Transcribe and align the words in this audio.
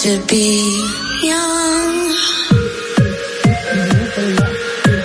to 0.00 0.18
be 0.28 0.80
young. 1.22 1.94
Never 3.76 4.24
left 4.40 4.56
you, 4.86 4.96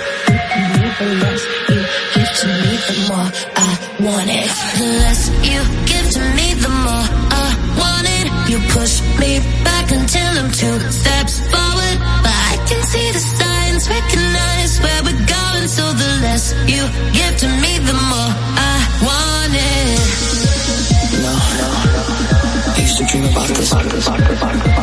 never 0.80 1.08
left 1.20 1.46
you. 1.68 1.80
Give 2.14 2.30
to 2.40 2.46
me 2.64 2.72
the 2.86 2.94
more 3.08 3.28
I 3.56 3.72
want 4.00 4.30
it. 4.30 4.48
The 4.78 4.86
less 5.04 5.22
you 5.44 5.60
give 5.84 6.06
to 6.16 6.20
me, 6.36 6.48
the 6.64 6.72
more 6.84 7.06
I 7.28 7.48
want 7.76 8.06
it. 8.08 8.26
You 8.48 8.58
push 8.72 9.02
me 9.20 9.40
back 9.68 9.92
until 9.92 10.32
I'm 10.40 10.50
two 10.50 10.78
steps 10.90 11.40
forward, 11.52 11.98
but 12.24 12.32
I 12.32 12.56
can 12.66 12.80
see 12.88 13.12
the 13.12 13.20
signs, 13.20 13.88
recognize 13.90 14.80
where 14.80 15.02
we're 15.04 15.26
going. 15.28 15.68
So 15.68 15.92
the 15.92 16.08
less 16.24 16.54
you 16.64 16.88
give 17.12 17.36
to 17.44 17.48
me, 17.60 17.76
the 17.84 17.92
more 17.92 18.32
I 18.32 18.80
want 19.04 19.52
it. 19.52 20.00
No, 21.20 21.32
no, 21.60 21.68
no, 21.84 22.00
no. 22.00 22.16
I 22.76 22.78
used 22.80 22.96
to 22.98 23.04
dream 23.04 23.24
about 23.24 23.48
this. 23.48 23.72
About 23.72 23.84
this, 23.90 24.06
about 24.06 24.20
this, 24.20 24.38
about 24.38 24.64
this. 24.64 24.75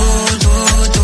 do, 0.00 0.38
do, 0.38 0.92
do. 0.92 0.99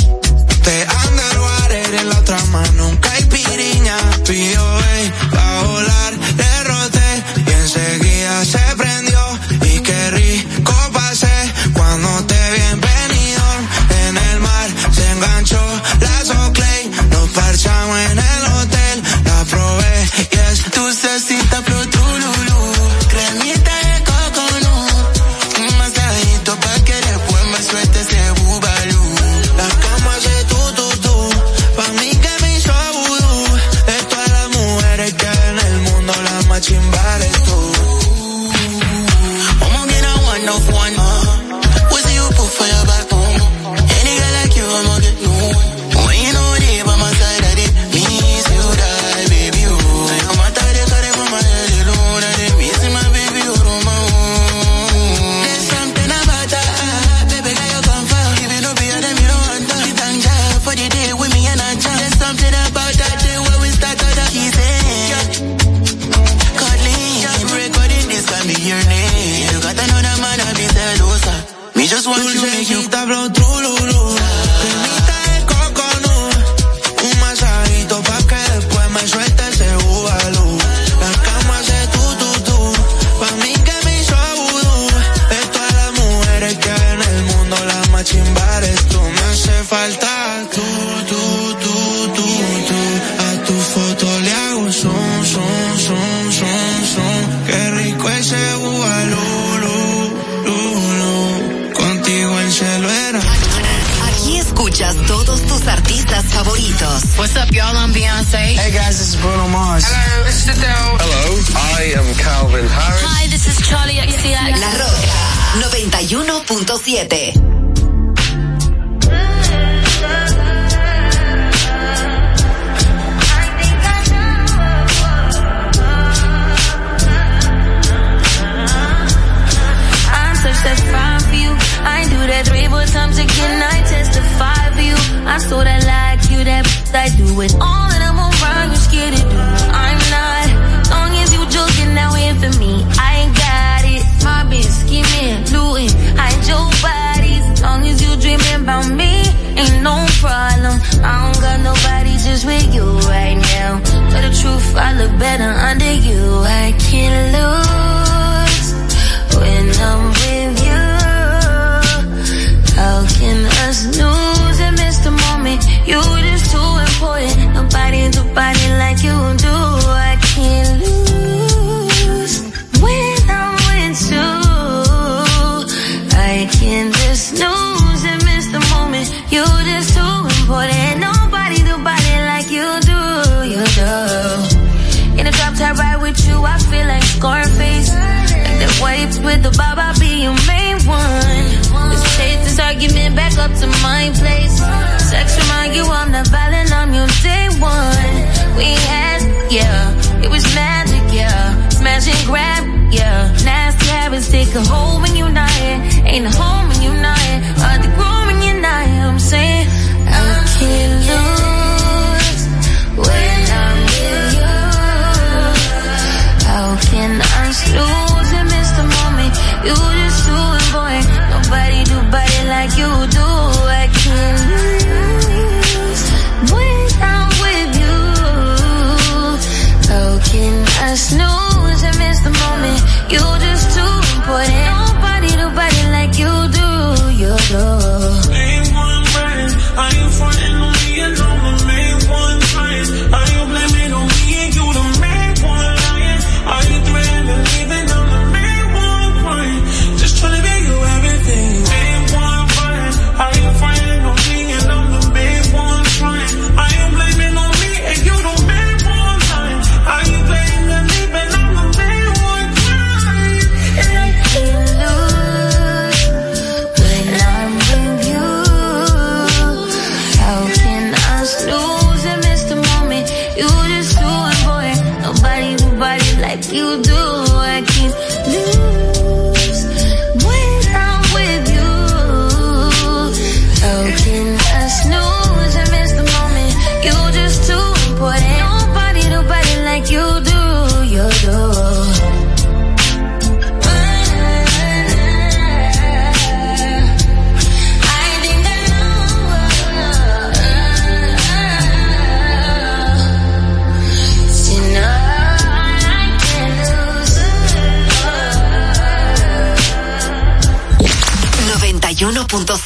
a 204.59 204.63
whole 204.65 205.01
when 205.01 205.15
united. 205.15 205.77
Ain't 206.05 206.25
a 206.25 206.31
home 206.31 206.78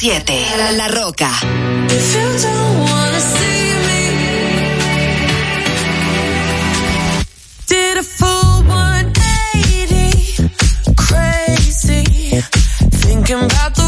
La 0.05 0.89
Roca. 0.89 1.29
thinking 13.23 13.45
about 13.45 13.82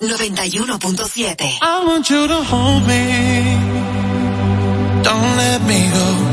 Vibra 0.00 0.28
91.7. 0.28 1.58
I 1.62 1.84
want 1.86 2.10
you 2.10 2.26
to 2.26 2.42
hold 2.42 2.86
me. 2.86 3.02
Don't 5.02 5.36
let 5.36 5.62
me 5.62 5.90
go. 5.90 6.27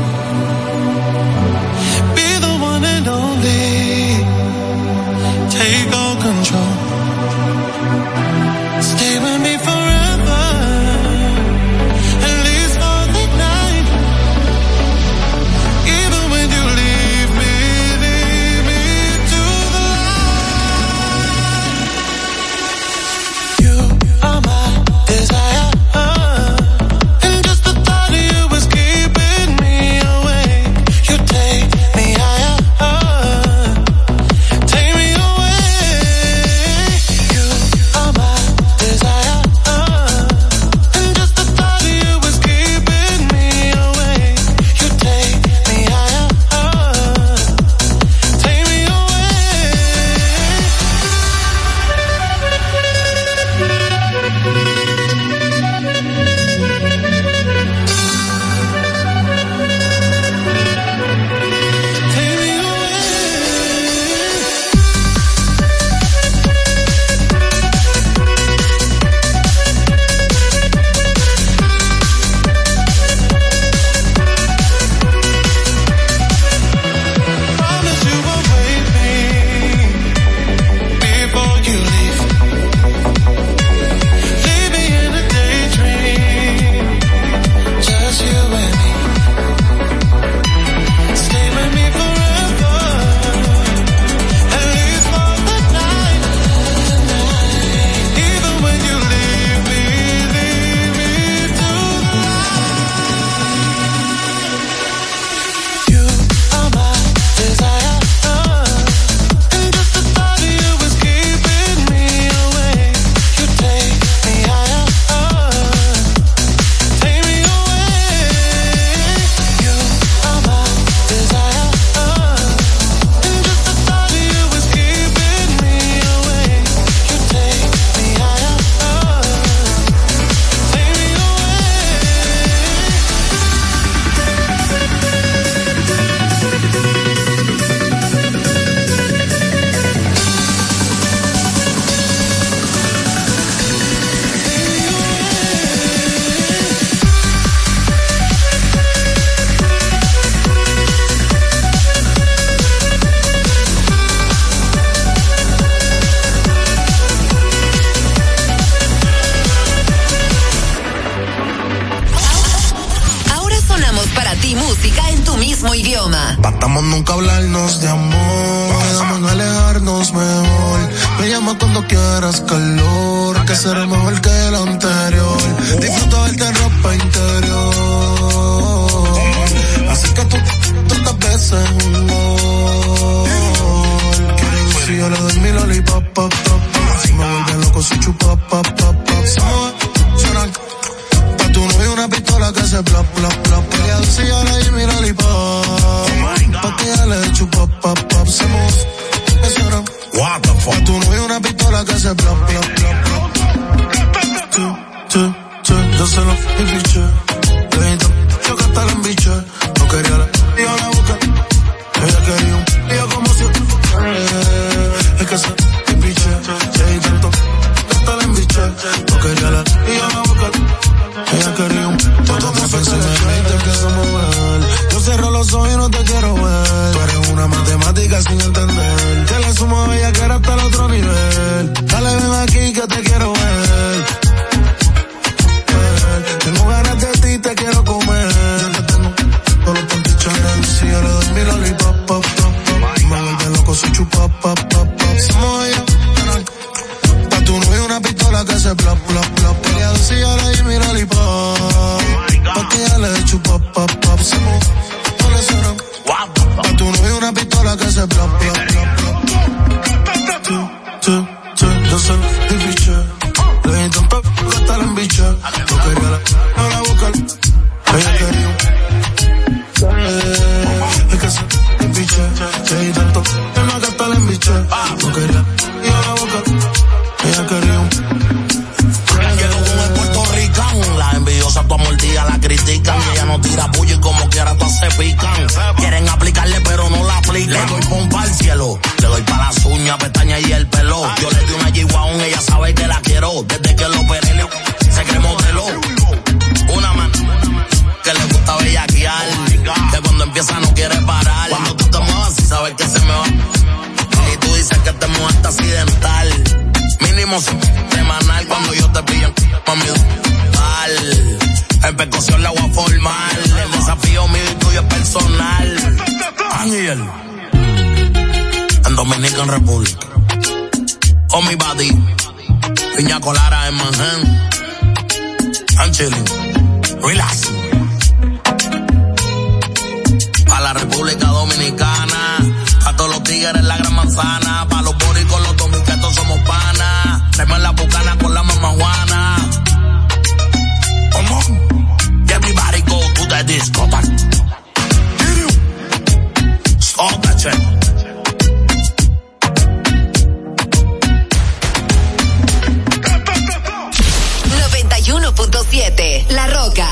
La 356.36 356.46
Roca. 356.52 356.88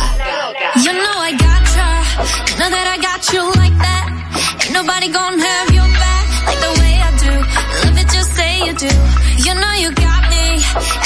You 0.84 0.92
know 1.04 1.16
I 1.28 1.32
gotcha. 1.36 1.88
You 2.48 2.56
know 2.60 2.70
that 2.76 2.86
I 2.94 2.98
got 3.08 3.20
you 3.28 3.42
like 3.60 3.76
that. 3.86 4.06
Ain't 4.64 4.72
nobody 4.72 5.08
gonna 5.12 5.36
have 5.36 5.68
your 5.68 5.90
back 6.00 6.26
like 6.48 6.60
the 6.64 6.72
way 6.80 6.94
I 7.08 7.10
do. 7.24 7.32
Love 7.84 7.98
it, 8.00 8.08
just 8.08 8.30
say 8.32 8.52
you 8.64 8.72
do. 8.72 8.92
You 9.44 9.52
know 9.60 9.72
you 9.84 9.90
got 9.92 10.22
me. 10.32 10.44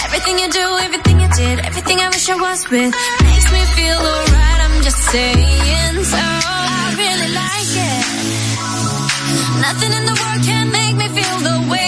Everything 0.07 0.39
you 0.39 0.49
do, 0.55 0.67
everything 0.87 1.17
you 1.19 1.29
did, 1.35 1.57
everything 1.67 1.99
I 1.99 2.09
wish 2.15 2.31
I 2.31 2.37
was 2.39 2.61
with 2.71 2.95
makes 3.27 3.49
me 3.51 3.63
feel 3.75 3.99
alright. 3.99 4.61
I'm 4.67 4.77
just 4.87 5.01
saying 5.11 5.97
so. 6.07 6.23
I 6.23 6.95
really 6.95 7.31
like 7.43 7.73
it. 7.91 8.05
Nothing 9.67 9.93
in 9.99 10.05
the 10.11 10.15
world 10.15 10.41
can 10.47 10.67
make 10.71 10.95
me 10.95 11.07
feel 11.11 11.39
the 11.43 11.59
way 11.75 11.88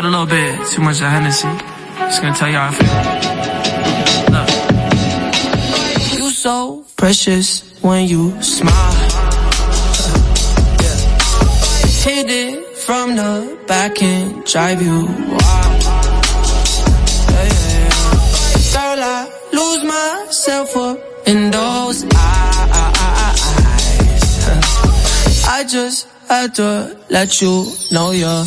Had 0.00 0.06
a 0.06 0.10
little 0.10 0.24
bit 0.24 0.66
too 0.68 0.80
much 0.80 0.98
of 1.02 1.08
Hennessy. 1.08 1.46
Just 1.98 2.22
gonna 2.22 2.34
tell 2.34 2.48
you 2.48 2.56
how 2.56 2.68
I 2.68 2.74
feel. 6.08 6.24
You 6.24 6.30
so 6.30 6.86
precious 6.96 7.78
when 7.82 8.08
you 8.08 8.40
smile. 8.40 8.94
Yeah. 10.80 10.98
Hit 12.04 12.30
it 12.30 12.76
from 12.78 13.16
the 13.16 13.58
back 13.66 14.02
and 14.02 14.42
drive 14.46 14.80
you 14.80 15.04
wild. 15.04 15.82
Yeah, 17.28 17.48
yeah. 17.68 17.92
Girl, 18.72 19.00
I 19.04 19.28
lose 19.52 19.82
myself 19.84 20.76
up 20.78 20.98
in 21.26 21.50
those 21.50 22.04
eyes. 22.04 23.40
I 25.46 25.64
just 25.68 26.08
had 26.26 26.54
to 26.54 26.96
let 27.10 27.42
you 27.42 27.66
know 27.92 28.12
you're 28.12 28.46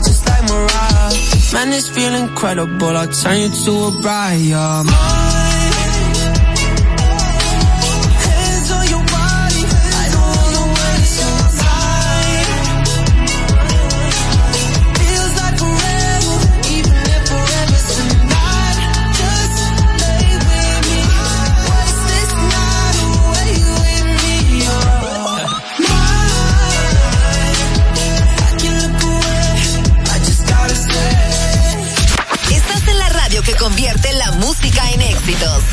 heart 0.00 0.06
just 0.06 0.26
like 0.26 0.42
Mariah. 0.48 1.66
Man, 1.66 1.72
it's 1.72 1.88
feeling 1.88 2.28
incredible. 2.28 2.96
I'll 2.96 3.08
turn 3.08 3.40
you 3.40 3.48
to 3.48 3.98
a 3.98 4.00
bride, 4.00 4.40
yeah. 4.40 5.49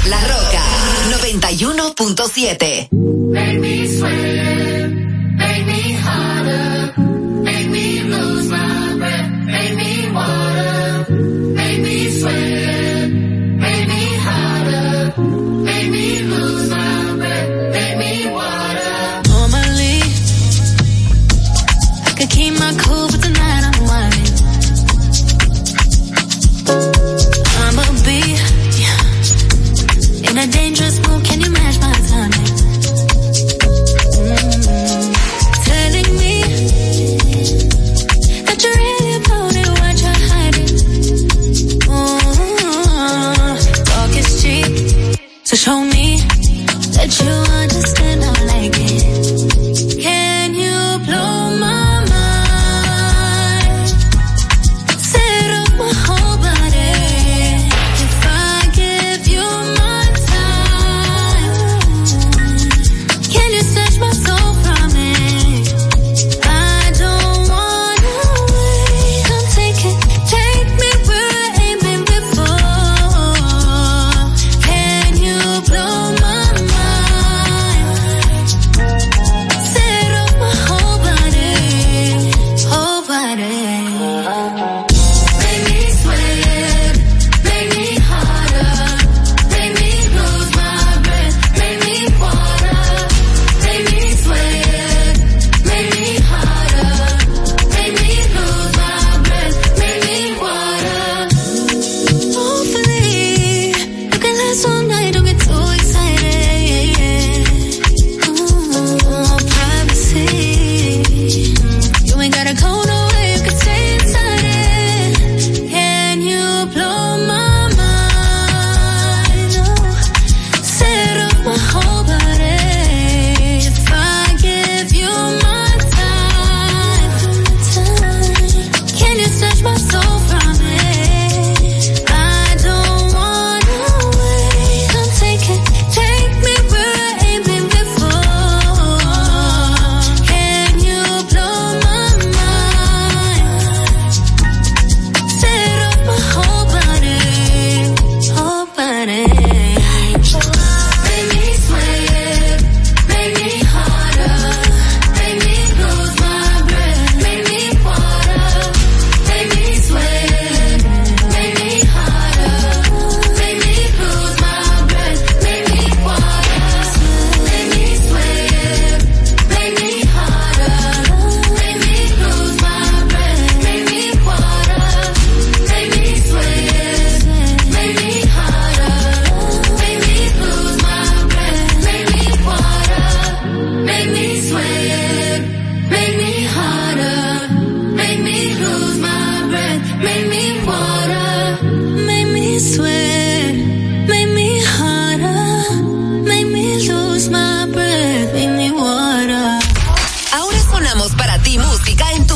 La 0.07 0.19
Roca 0.21 0.63
91.7. 1.09 2.87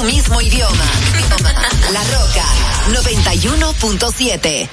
mismo 0.04 0.42
idioma. 0.42 0.86
La 1.94 2.04
Roca 2.04 2.46
91.7. 2.92 4.70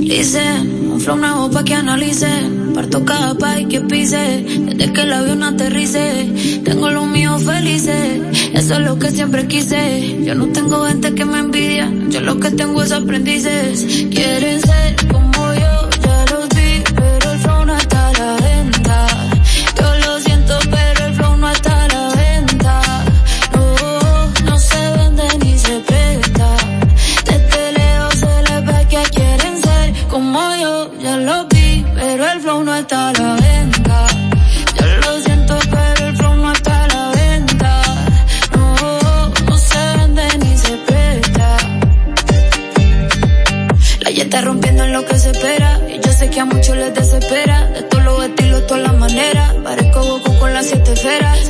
Listen, 0.00 0.90
un 0.92 1.00
flow 1.00 1.16
nuevo 1.16 1.50
pa' 1.50 1.64
que 1.64 1.74
analicen. 1.74 2.72
Parto 2.74 3.04
cada 3.04 3.34
país 3.34 3.68
que 3.68 3.80
pise. 3.80 4.44
Desde 4.66 4.92
que 4.92 5.02
el 5.02 5.12
avión 5.12 5.42
aterrice, 5.42 6.60
tengo 6.64 6.90
los 6.90 7.06
míos 7.06 7.42
felices. 7.42 8.20
Eso 8.52 8.74
es 8.74 8.80
lo 8.80 8.98
que 8.98 9.10
siempre 9.10 9.46
quise. 9.46 10.22
Yo 10.24 10.34
no 10.34 10.48
tengo 10.48 10.84
gente 10.84 11.14
que 11.14 11.24
me 11.24 11.38
envidia. 11.38 11.90
Yo 12.08 12.20
lo 12.20 12.38
que 12.38 12.50
tengo 12.50 12.82
es 12.82 12.92
aprendices. 12.92 13.86
Quieren 14.10 14.60
ser 14.60 14.96
como 15.08 15.29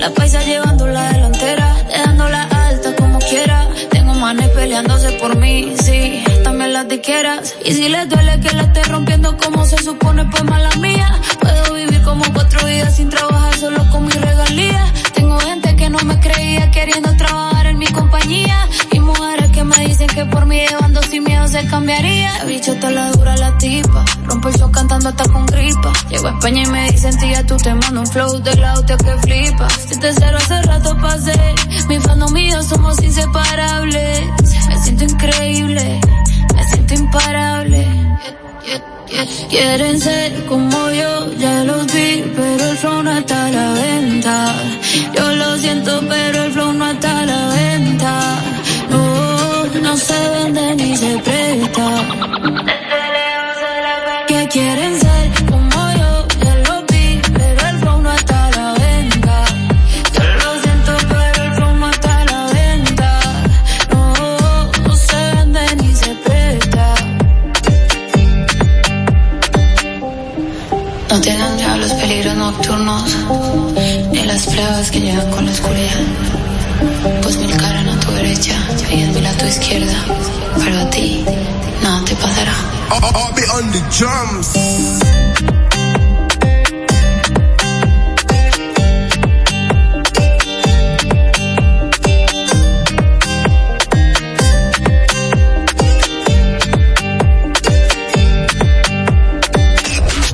La 0.01 0.09
paisa 0.15 0.43
llevando 0.43 0.87
la 0.87 1.13
delantera, 1.13 1.77
dejándola 1.89 2.43
alta 2.45 2.97
como 2.97 3.19
quiera. 3.19 3.69
Tengo 3.91 4.15
manes 4.15 4.49
peleándose 4.49 5.13
por 5.21 5.37
mí, 5.37 5.75
sí, 5.83 6.25
también 6.43 6.73
las 6.73 6.89
de 6.89 7.03
quieras. 7.03 7.55
Y 7.67 7.73
si 7.75 7.89
les 7.91 8.09
duele 8.09 8.41
que 8.41 8.51
la 8.57 8.63
esté 8.63 8.83
rompiendo 8.85 9.37
como 9.37 9.67
se 9.67 9.77
supone, 9.77 10.25
pues 10.25 10.43
mala 10.45 10.71
mía. 10.77 11.21
Puedo 11.39 11.75
vivir 11.75 12.03
como 12.03 12.25
cuatro 12.33 12.67
días 12.67 12.97
sin 12.97 13.11
trabajar 13.11 13.55
solo 13.57 13.91
con 13.91 14.07
mi 14.07 14.13
regalía. 14.13 14.91
Tengo 15.13 15.39
gente 15.39 15.77
que 15.77 15.91
no 15.91 15.99
me 15.99 16.19
creía 16.19 16.71
queriendo 16.71 17.15
trabajar 17.17 17.67
en 17.67 17.77
mi 17.77 17.87
compañía. 17.87 18.69
Y 18.93 19.01
mujeres 19.01 19.51
que 19.51 19.65
me 19.65 19.77
dicen 19.87 20.07
que 20.09 20.25
por 20.25 20.47
mí 20.47 20.65
llevando 20.67 21.03
sin 21.03 21.25
miedo 21.25 21.47
se 21.47 21.67
cambiaría. 21.67 22.45
Bicho, 22.47 22.74
te 22.77 22.91
la 22.91 23.11
dura 23.11 23.37
la 23.37 23.59
tipa. 23.59 24.05
Hasta 25.07 25.24
con 25.32 25.46
gripa. 25.46 25.92
Llego 26.11 26.28
a 26.28 26.30
España 26.30 26.62
y 26.62 26.66
me 26.66 26.90
dicen, 26.92 27.16
tía, 27.18 27.44
tú 27.46 27.57
te 27.57 27.74
mando 27.74 28.01
un 28.01 28.07
flow 28.07 28.38
de 28.42 28.55
la 28.57 28.74
hostia 28.74 28.96
que 28.98 29.16
flipa. 29.22 29.68
Si 29.70 29.98
te 29.98 30.12
cero 30.12 30.36
hace 30.36 30.62
rato 30.62 30.96
pasé. 30.98 31.55
Mi 31.88 31.98
fan 31.98 32.22
mío 32.32 32.62
somos 32.62 33.03
inseparables. 33.03 34.20
Me 34.68 34.82
siento 34.84 35.05
increíble. 35.05 36.01
Me 36.55 36.64
siento 36.68 36.94
imparable. 36.94 37.86
Quieren 39.48 40.01
ser 40.01 40.46
como 40.46 40.90
yo, 40.90 41.32
ya 41.38 41.64
los 41.64 41.86
vi, 41.86 42.22
pero 42.36 42.70
el 42.70 42.76
flow 42.76 43.03
no 43.03 43.18
está 43.18 43.46
a 43.46 43.51
la 43.51 43.72
venta. 43.72 44.55
Yo 45.16 45.32
lo 45.34 45.57
siento, 45.59 46.01
pero 46.09 46.44
el 46.44 46.53
flow 46.53 46.72
no 46.72 46.90
está 46.90 47.18
a 47.20 47.26
la 47.26 47.48
venta. 47.48 48.42
No, 48.90 49.64
no 49.82 49.96
se 49.96 50.28
vende 50.30 50.74
ni 50.76 50.96
se 50.96 51.18
presta. 51.18 52.80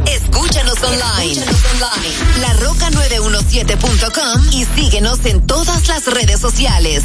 Escúchanos 0.06 0.82
online. 0.82 1.44
LaRoca917.com 2.40 4.42
y 4.52 4.64
síguenos 4.64 5.24
en 5.26 5.46
todas 5.46 5.88
las 5.88 6.06
redes 6.06 6.40
sociales. 6.40 7.04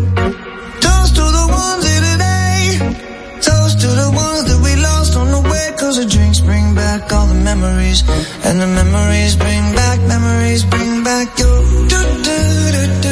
Back 7.01 7.13
all 7.13 7.27
the 7.27 7.33
memories. 7.33 8.03
And 8.45 8.59
the 8.59 8.67
memories 8.67 9.35
bring 9.35 9.73
back, 9.73 9.99
memories 10.01 10.63
bring 10.65 11.03
back 11.03 11.39
your. 11.39 11.61
Do, 11.87 11.99
do, 12.27 12.37
do, 12.71 12.71
do, 12.71 13.01
do, 13.01 13.10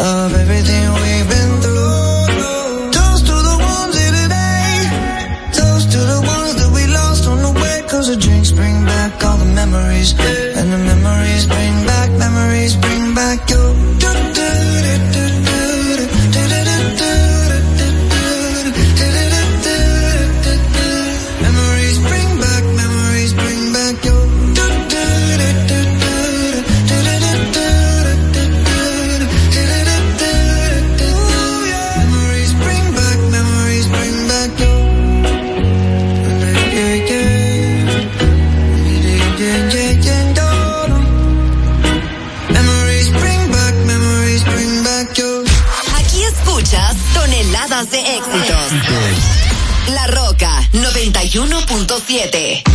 of 0.00 0.32
everything 0.32 0.89
7. 52.10 52.69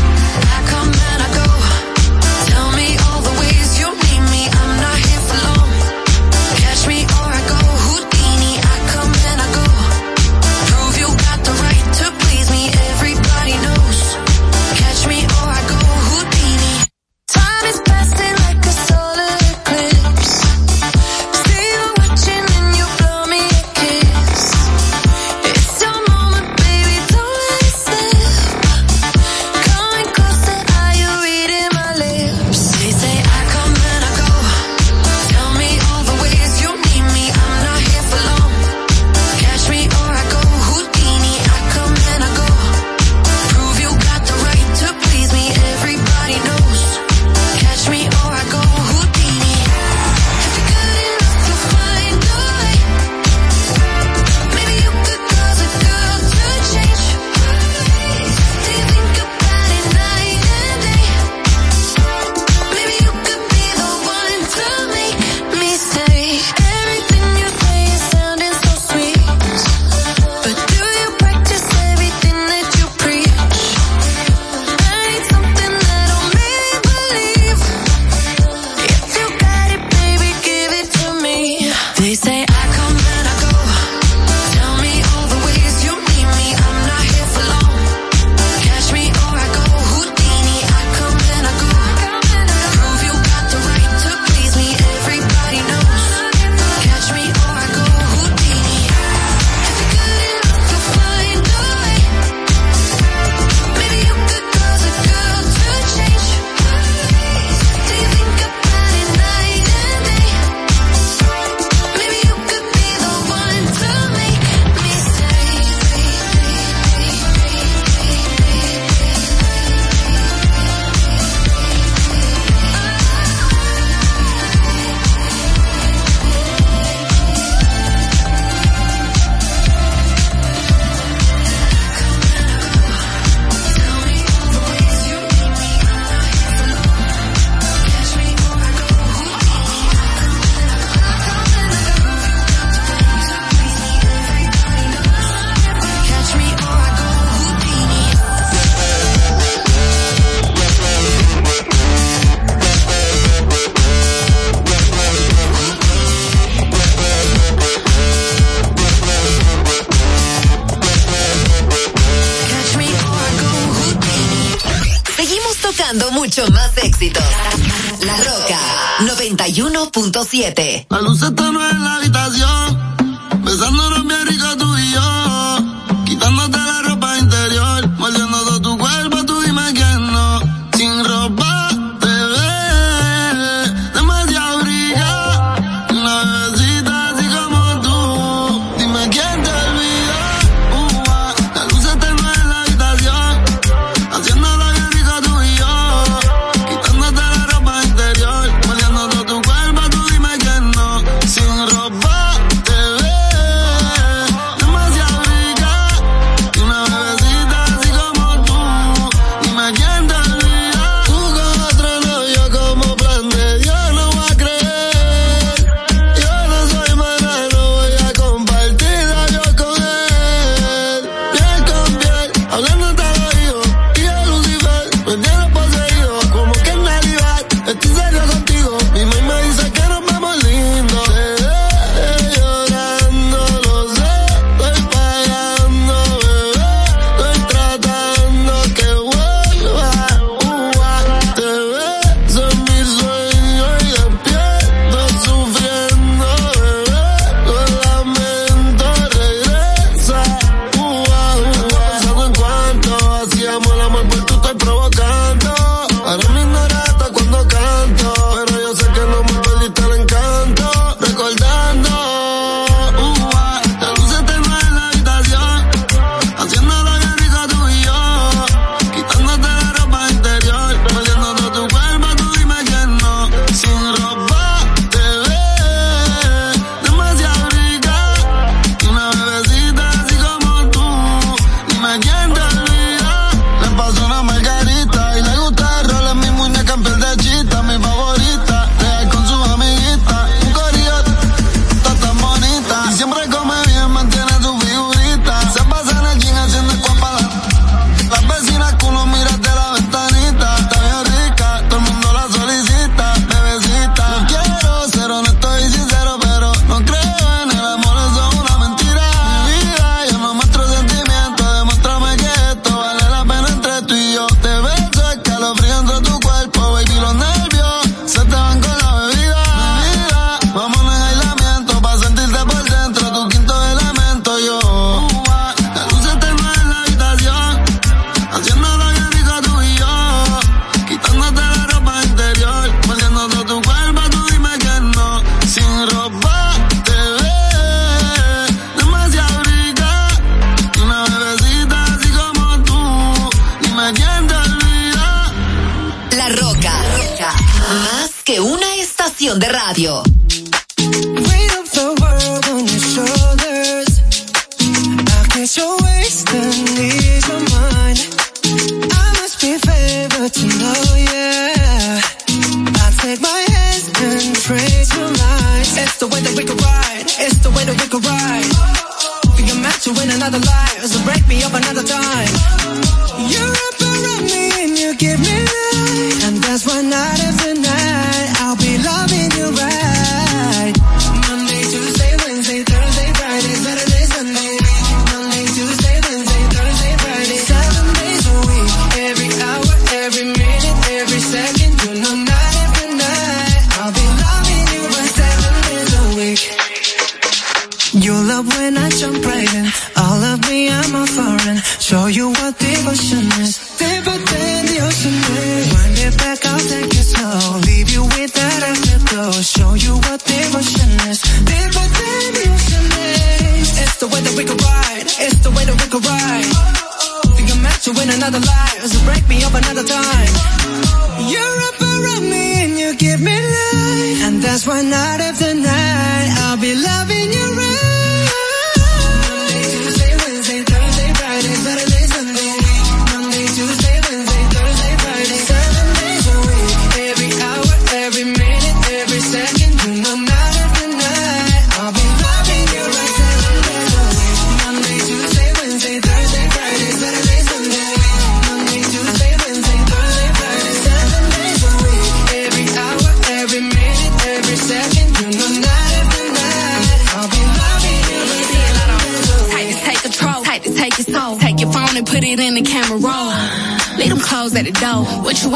91.7. 170.26 170.64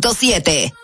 106.7. 0.00 0.79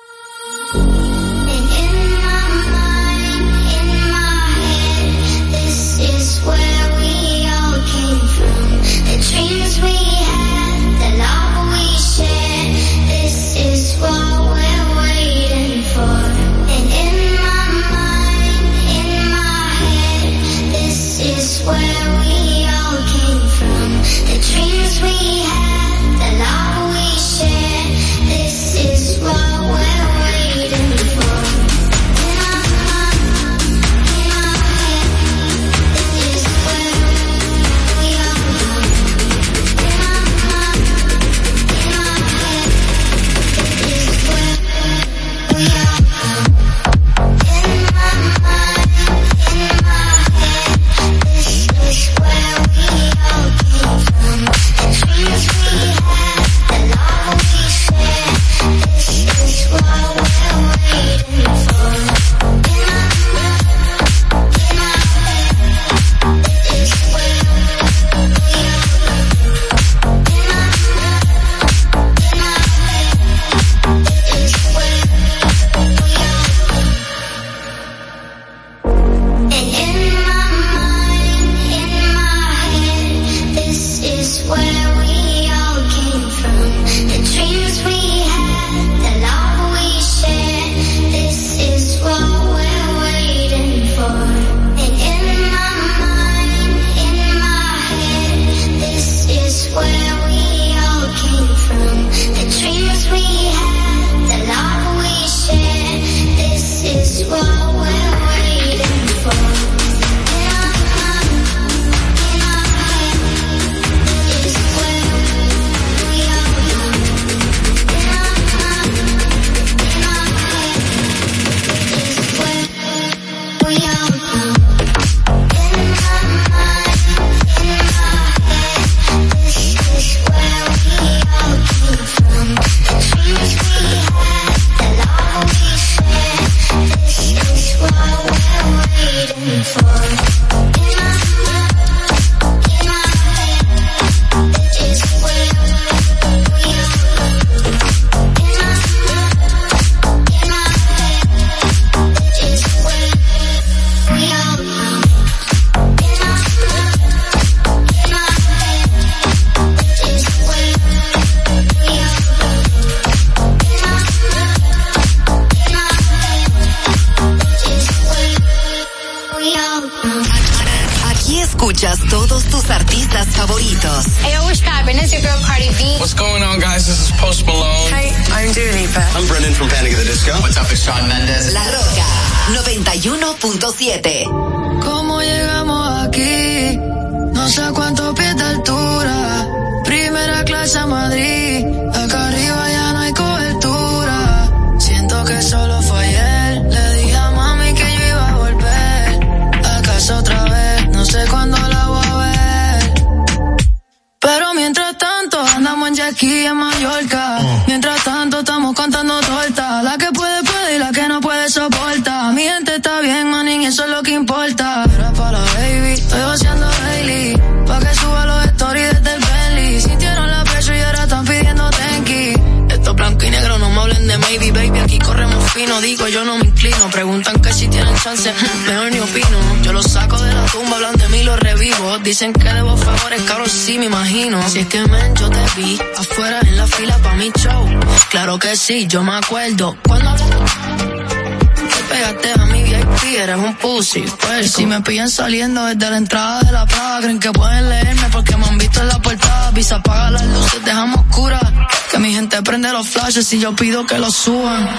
Dicen 232.07 232.33
que 232.33 232.49
debo 232.49 232.77
favores 232.77 233.21
caros, 233.23 233.51
sí 233.51 233.79
me 233.79 233.87
imagino. 233.87 234.41
Si 234.49 234.61
es 234.61 234.69
que 234.69 234.81
men, 234.87 235.17
yo 235.17 235.29
te 235.29 235.45
vi 235.57 235.77
afuera 235.99 236.39
en 236.41 236.57
la 236.57 236.65
fila 236.69 236.97
pa' 236.99 237.15
mi 237.15 237.33
show. 237.33 237.69
Claro 238.11 238.39
que 238.39 238.57
sí, 238.57 238.87
yo 238.87 239.03
me 239.03 239.17
acuerdo. 239.17 239.77
Cuando 239.83 240.15
te 240.15 241.83
pegaste 241.91 242.33
a 242.41 242.45
mi 242.45 242.63
VIP, 242.63 243.19
eres 243.19 243.37
un 243.37 243.57
pussy. 243.57 244.05
Pues 244.21 244.53
si 244.53 244.67
me 244.67 244.81
pillan 244.83 245.11
saliendo 245.11 245.65
desde 245.65 245.91
la 245.91 245.97
entrada 245.97 246.43
de 246.43 246.53
la 246.53 246.65
plaga, 246.65 247.01
creen 247.01 247.19
que 247.19 247.33
pueden 247.33 247.69
leerme 247.69 248.09
porque 248.13 248.37
me 248.37 248.47
han 248.47 248.57
visto 248.57 248.81
en 248.83 248.87
la 248.87 249.03
portada. 249.03 249.51
Pisa, 249.51 249.75
apaga 249.75 250.13
las 250.13 250.27
luces, 250.27 250.65
dejamos 250.65 251.01
oscuras. 251.09 251.43
Que 251.91 251.99
mi 251.99 252.15
gente 252.15 252.41
prende 252.43 252.71
los 252.71 252.87
flashes 252.87 253.33
y 253.33 253.41
yo 253.41 253.57
pido 253.57 253.85
que 253.85 253.99
los 253.99 254.15
suban. 254.15 254.71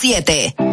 siete. 0.00 0.69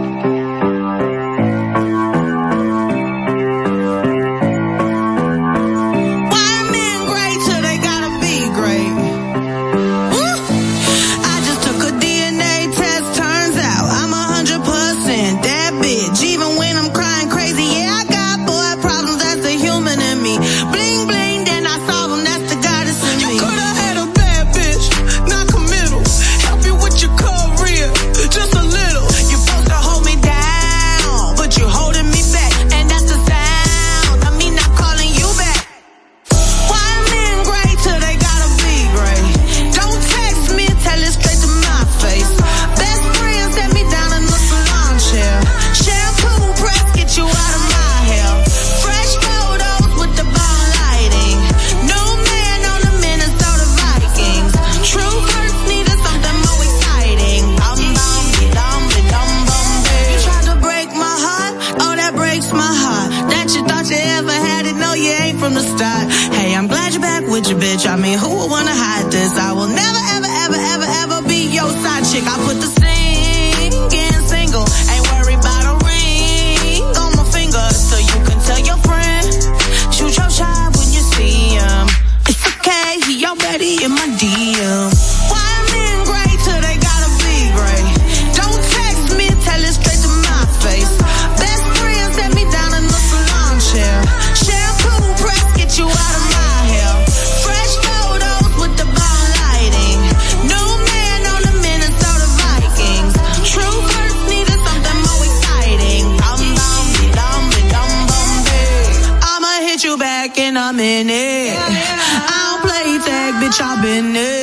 in 110.88 111.10
it. 111.10 111.54
Yeah, 111.54 111.70
yeah. 111.70 112.32
I 112.32 112.38
don't 112.48 112.62
play 112.64 112.98
tag, 113.04 113.34
bitch, 113.42 113.60
I've 113.62 113.82
been 113.82 114.16
it. 114.16 114.37